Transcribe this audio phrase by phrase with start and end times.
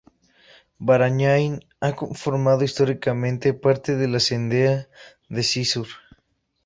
[0.79, 4.87] Barañáin ha formado históricamente parte de la Cendea
[5.29, 5.89] de Cizur.